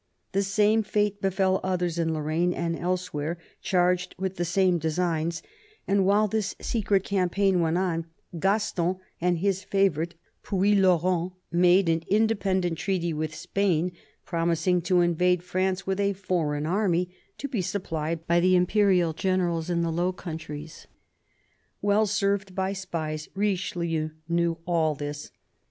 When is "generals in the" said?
19.13-19.91